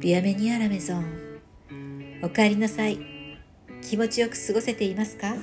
[0.00, 1.04] ビアメニアラメゾン。
[2.22, 2.98] おかえりなさい。
[3.82, 5.34] 気持ちよく過ごせていますか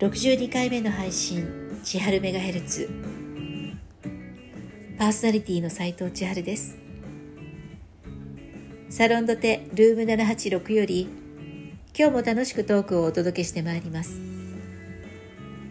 [0.00, 2.90] ？62回目の配信千春メガヘルツ。
[4.98, 6.76] パーソナリティの斉藤千春です。
[8.90, 11.08] サロンドテルーム786より
[11.98, 14.20] 今日も楽しくトークをお届けしてまいります。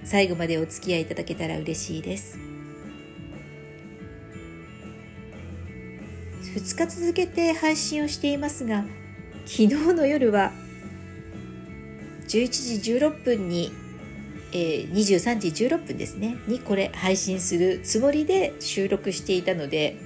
[0.03, 2.52] 最後までお付き合いいただけたら嬉しいです。
[6.53, 8.85] 2日続けて配信をしていますが
[9.45, 10.51] 昨日の夜は
[12.27, 13.71] 11時16分に、
[14.51, 19.97] えー、23時16分ですねにこれ配信するつもりで収録していたので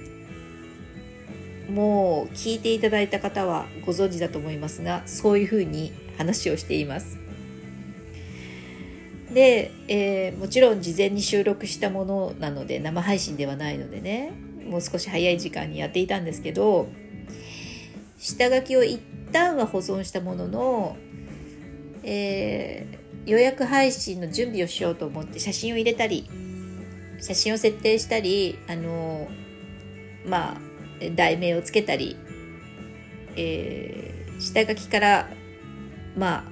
[1.70, 7.18] もう聞いていただいた方はご存知だと思いますがそういうふうに話をしています。
[9.32, 14.47] で、えー、もちろん事前に収録したものなので生配信ではないのでね。
[14.68, 16.88] もう少し早い時間にやっていたんですけど
[18.18, 19.00] 下書きを一
[19.32, 20.96] 旦は保存したものの、
[22.02, 26.28] えー、予約配信の準備をしようと思って写真を入れたり
[27.20, 29.28] 写真を設定したりあの
[30.26, 30.56] まあ
[31.14, 32.16] 題名をつけたり、
[33.36, 35.28] えー、下書きから
[36.16, 36.44] まあ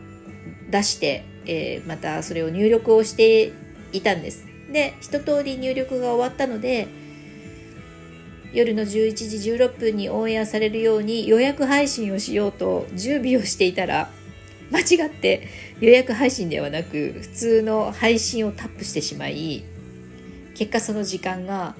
[0.70, 3.52] 出して、えー、またそれを入力をして
[3.92, 4.46] いたんです。
[4.72, 6.88] で一通り入力が終わったので
[8.56, 14.08] 夜の11時16分にオンエアされるように予約配信をしようと準備をしていたら
[14.72, 15.46] 間違って
[15.78, 19.62] 予約配信ではなく普通の配信をタップしてしまい
[20.54, 21.74] 結果その時間が、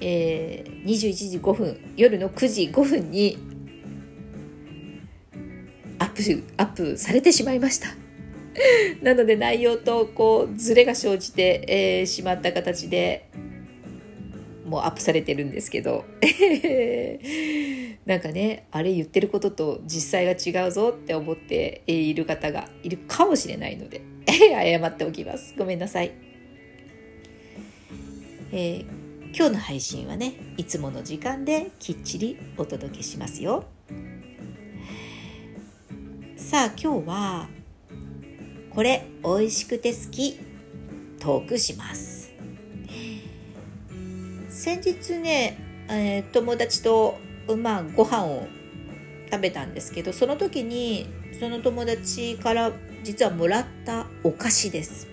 [0.00, 3.36] えー、21時5分夜の9時5分に
[5.98, 7.88] アップアップされてしまいました。
[9.02, 13.28] なので内容とこうズレが生じて、えー、しまった形で
[14.74, 16.04] もアップされてるんですけど。
[18.04, 24.02] なんかねあれ言ってることと実際が違うぞって思っている方がいるかもしれないので。
[24.26, 25.54] 謝っておきます。
[25.56, 26.12] ごめんなさい、
[28.52, 28.84] えー、
[29.36, 33.64] 今日の配信はねいつもの時間できっちりお届けしますよ。
[36.36, 37.48] さあ今日は
[38.70, 40.54] これ美味しくて好き。
[41.24, 42.13] トークします。
[44.64, 45.58] 先日ね、
[45.90, 47.18] えー、友達と、
[47.54, 48.46] まあ、ご飯を
[49.30, 51.06] 食べたんですけどその時に
[51.38, 52.72] その友達から
[53.02, 55.06] 実はもらったお菓子です。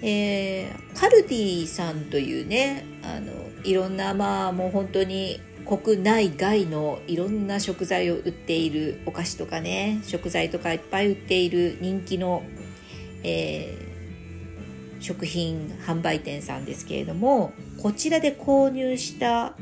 [0.00, 3.30] えー、カルディさんというねあの
[3.62, 12.42] いろんなまあもう本当に国内外のいろんな食材を売っているお菓子とかね食材とかいっぱい売っている人気の、
[13.22, 13.81] えー、
[15.02, 17.52] 食品販売店さんですけれども
[17.82, 19.54] こちらで購入した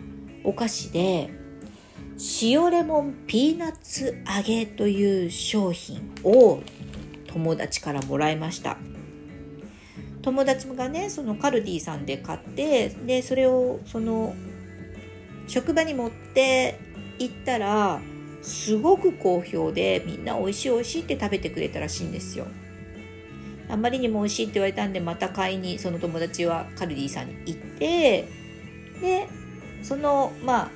[0.45, 1.31] お菓子で
[2.43, 6.61] 塩レモンピーナッツ揚げという商品を
[7.27, 8.77] 友達からもらいました。
[10.23, 14.35] 友達がねそのカルディさんで買ってでそれをその
[15.49, 16.79] 職場に持って
[17.19, 18.01] 行ったら
[18.43, 22.47] すごく好評でみんな美味しい美味しいって食べてくれたらしいんですよ。
[23.71, 28.29] あまりにも美味しいって言われたんでまた買いにその友達はカルディさんに行って
[29.01, 29.29] で
[29.83, 30.71] そのまあ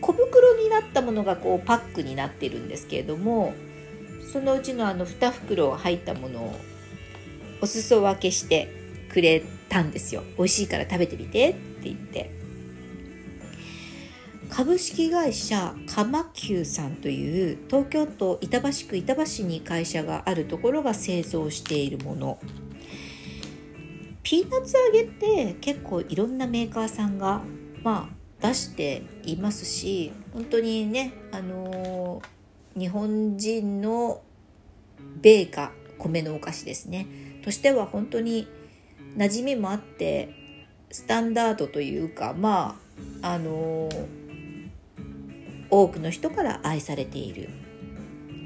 [0.00, 3.54] 小袋になったものがこうパックになってるんですけれども
[4.32, 6.60] そのうちのあの2袋入ったものを
[7.62, 8.68] お裾分けして
[9.10, 10.22] くれたんですよ。
[10.36, 12.45] 美味しいから食べてみてって言って。
[14.50, 22.38] 株式会社カマキューさんという東京都板橋区板橋に会社があるところが製造しているもの。
[24.22, 27.42] ピーナッツ揚げって結構いろんなメーカーさんが
[27.82, 28.08] ま
[28.40, 34.22] あ出していますし本当にねあのー、日本人の
[35.20, 37.06] 米菓米のお菓子ですね。
[37.44, 38.48] としては本当に
[39.16, 40.34] 馴染みもあって
[40.90, 42.78] スタンダードというかま
[43.22, 44.25] ああのー
[45.70, 47.48] 多くの人から愛されている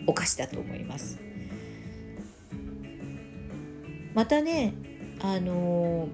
[0.07, 1.19] お菓子だと思います。
[4.15, 4.75] またね
[5.21, 6.09] あの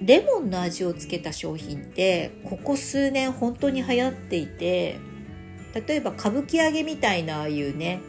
[0.00, 4.98] レモンの味をつけた商品ってここ数年本当に流行っていて
[5.74, 8.00] 例えば歌舞伎揚げみたいなああいうね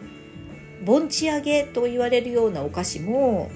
[0.85, 3.49] 盆地揚げと言われるようなお菓子も、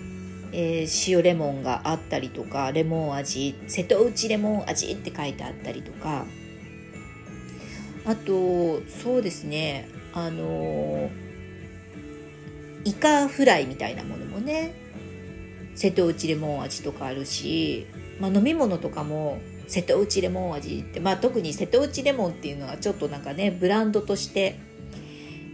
[0.51, 6.25] えー、塩レモンがあったりとかレモン味瀬戸内レモン味って書いてあったりとか
[8.05, 9.87] あとそうですね。
[10.13, 11.09] あの
[12.85, 14.73] イカフライみたいなものもね。
[15.75, 17.87] 瀬戸内レモン味とかあるし、
[18.19, 24.59] まあ、飲み物とかも瀬戸内レモン味って、まあ、特に瀬戸内レモンっていうのがちょっとなんかねブランドとして、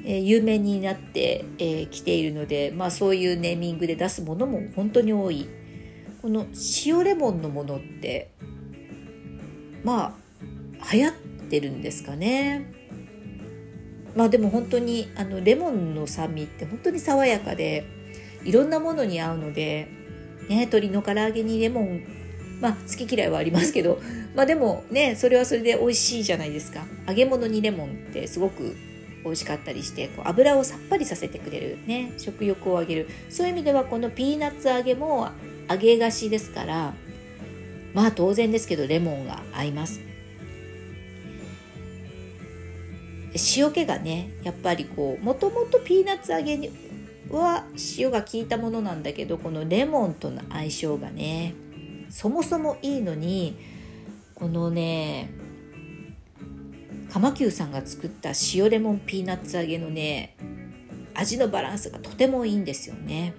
[0.04, 5.48] えー、有名になってき、えー、ているので、まあ、そういうネーミングで出すものも本当に多い。
[6.22, 6.48] この
[6.86, 8.32] 塩レモンのものって
[9.86, 10.18] ま
[10.82, 11.14] あ流行っ
[11.50, 12.72] ってるんですかね。
[14.16, 17.86] まあでも本当にあのレモンの酸味って本当に爽やかで
[18.44, 19.88] いろんなものに合うので、
[20.48, 22.04] ね、鶏の唐揚げにレモン
[22.62, 24.00] まあ好き嫌いはありますけど
[24.36, 26.86] まあでもねそれはそれで美味しいじゃないですか。
[27.08, 28.76] 揚げ物にレモンってすごく
[29.24, 33.08] 美味しかったりしてこう油をさっぱりさせてくれるね食欲を上げる。
[33.30, 35.30] そういう意味ではこのピーナッツ揚げも
[35.70, 36.94] 揚げ菓子ですから
[37.94, 40.09] まあ当然ですけどレモンが合います。
[43.56, 46.72] 塩気がねやっぱりこうもともとピーナッツ揚げに
[47.30, 47.66] は
[47.98, 51.54] 塩が効いたものなんだけどこのレモンとの相性がね
[52.10, 53.58] そもそもいいのに
[54.34, 55.30] このね
[57.12, 60.36] 鎌久さんが作った塩レモンピーナッツ揚げのね
[61.14, 63.36] 味のバランスがとてもいいんですよね。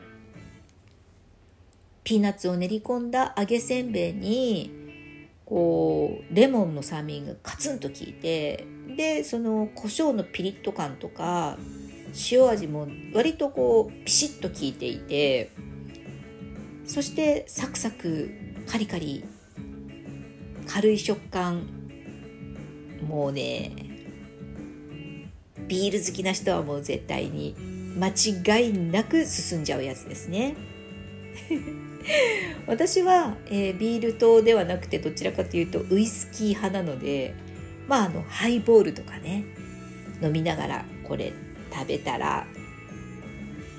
[2.04, 8.66] ピーナッツを練り込んだ揚げせんべいにこうレモンの酸味がカツンと効いて
[8.96, 11.56] でその胡椒のピリッと感とか
[12.30, 15.50] 塩味も割とこうピシッと効いていて
[16.84, 18.30] そしてサクサク
[18.66, 19.24] カリカリ
[20.66, 21.66] 軽い食感
[23.06, 23.72] もうね
[25.68, 27.54] ビール好きな人はもう絶対に
[27.96, 30.56] 間違いなく進んじゃうやつですね。
[32.66, 37.34] 私は、えー、ビール糖ではなくてどちらかというとウイスキー派なので
[37.90, 39.44] まああのハイボールとかね
[40.22, 41.32] 飲みながらこれ
[41.72, 42.46] 食べたら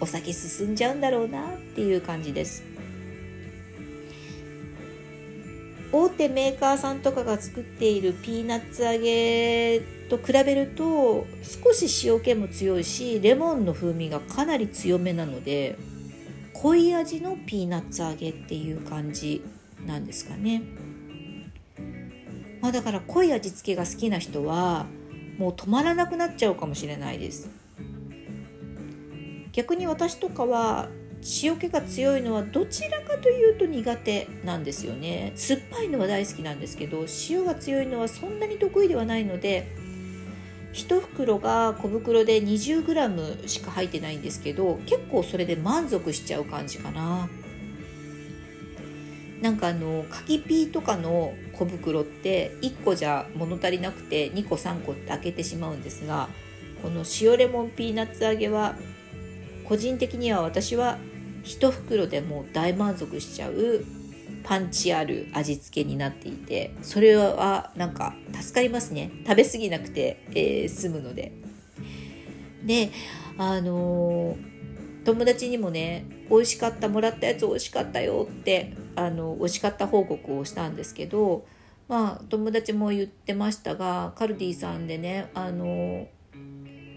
[0.01, 2.65] お酒進んじゃうんだろうなっていう感じです
[5.93, 9.79] 大手メーカーさんとかが作っているピーナッツ揚げ
[10.09, 15.77] と比べると少し塩気も強いしレモンの風味がかなり強めなので
[16.53, 19.41] 濃い味のピーナッツ揚げっていう感じ
[19.85, 20.61] なんですかね。
[22.61, 24.85] まあ、だから濃い味付けが好きな人は
[25.37, 27.49] もう止まらなくなっちゃうかもしれないです。
[29.51, 30.87] 逆に私とかは
[31.43, 35.33] 塩気が強いのはどちらかというと苦手なんですよね。
[35.35, 39.67] 酸っぱいのは大好きなんですけど塩が強いのはそんなに得意ではないので
[40.73, 47.27] 1袋が小袋で 20g しか入ってないんですけど結構それで満足しちゃう感じかな。
[49.41, 56.29] なんかあの柿ピーとかの小袋って1個じゃ物足りなくて2個3個って開けてしまうんですが
[56.81, 58.75] この塩レモンピーナッツ揚げは
[59.65, 60.97] 個人的には私は
[61.43, 63.83] 1袋でも大満足しちゃう
[64.43, 69.11] パンチある味付けになっていてそれはなんか助かりますね。
[69.27, 71.31] 食べ過ぎなくて、えー、済むので。
[72.63, 72.91] で
[73.37, 74.51] あのー
[75.03, 81.45] 友達にもね美味しかったもらったやつ美味しかったよってあの美味しかった報告をしたんですけど
[81.87, 86.07] まあ友達も言ってましたがカルディさんでねあの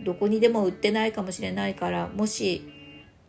[0.05, 2.71] どこにでも売ってないかもしれないからもし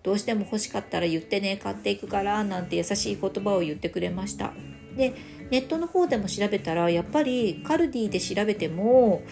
[0.03, 4.53] どうしても欲しかったら言ってね買っていくからなんて優しい言葉を言ってくれました。
[4.95, 5.13] で
[5.51, 9.24] ネットの方でも調べたらやっぱりカルディで調べても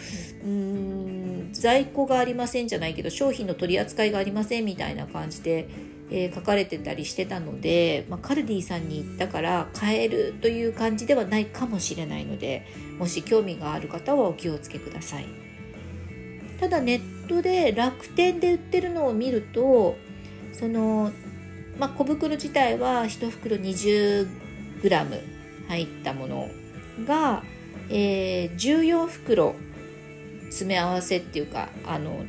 [0.43, 5.69] うーん在庫がありませんじゃないけど商品の取り扱いがありませんみたいな感じで、
[6.15, 12.67] えー、書かれてたりしてたので、まあ、カルディさんに行ったから買えるという感じではないかもしれないので
[12.99, 15.25] もし興味がある方はお気をつけください。
[16.59, 19.97] ただネットで楽天で売ってるのを見ると
[20.53, 21.11] その、
[21.77, 25.21] まあ、小袋自体は1袋 20g
[25.67, 26.49] 入ったもの
[27.05, 27.43] が、
[27.89, 29.55] えー、14袋
[30.45, 32.23] 詰め合わせっていうかあの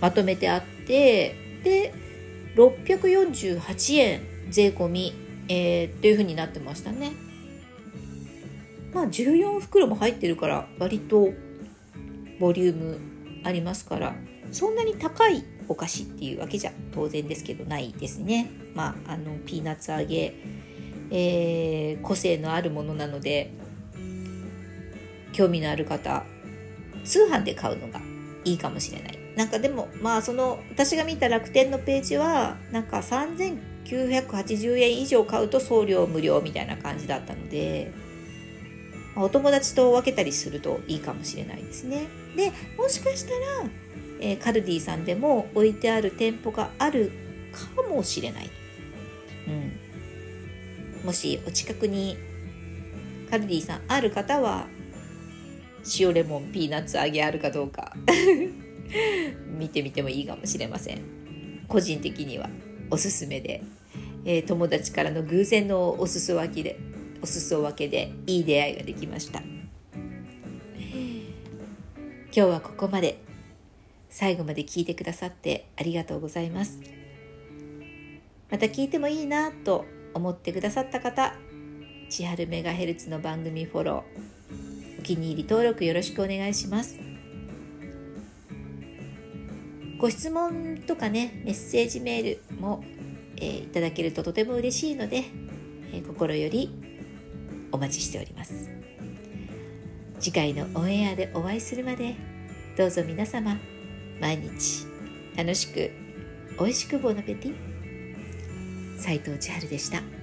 [0.00, 1.34] まとめてあって
[1.64, 1.94] で
[2.56, 5.14] 648円税込み、
[5.48, 7.12] えー、っていう風になってましたね。
[8.92, 11.30] まあ14袋も入ってるから割と
[12.38, 13.00] ボリューム
[13.44, 14.14] ありますから
[14.50, 18.50] そんなに高いお菓子っていうわけじゃ当然ですけどないですね。
[18.74, 20.34] まああのピーナッツ揚げ
[21.14, 23.52] えー、個性のあるものなので
[25.32, 26.24] 興味のある方
[27.04, 28.00] 通販で買うのが
[28.44, 29.21] いいかもしれない。
[29.36, 37.92] なんかでもまあその私が見た楽天のページはなんか3980円以上買うと送料無料みたいな感じだったので
[39.16, 42.06] お友達と分けたりするといいかもしれないですね。
[42.36, 43.70] でもしかしたら、
[44.20, 47.12] えー、カルディさんでも置いてある店舗がある
[47.52, 48.50] かもしれない、
[49.46, 52.16] うん、もしお近くに
[53.28, 54.66] カルディさんある方は
[55.98, 57.92] 塩レモンピーナッツ揚げあるかどうか。
[59.58, 61.00] 見てみてもいいかもしれません。
[61.68, 62.50] 個人的には。
[62.90, 63.62] おすすめで、
[64.26, 66.78] えー、友達からの偶然のお裾分けで
[67.22, 69.40] お裾分けでいい出会いができました。
[69.40, 69.52] 今
[72.32, 73.18] 日はここまで。
[74.10, 76.80] 最後まで聞いてくださってありがとうございます。
[78.50, 81.34] また聞いてもいいなと思ってくださった方
[82.10, 87.01] 千春メガヘルツの番組フォローお気に入り登録よろしくお願いします。
[90.02, 92.82] ご質問とかねメッセージメールも、
[93.36, 95.22] えー、いただけるととても嬉しいので、
[95.92, 96.74] えー、心より
[97.70, 98.68] お待ちしております
[100.18, 102.16] 次回のオンエアでお会いするまで
[102.76, 103.56] どうぞ皆様
[104.20, 104.86] 毎日
[105.36, 105.92] 楽しく
[106.58, 110.21] 美味しくボナペティ斉藤千春でした。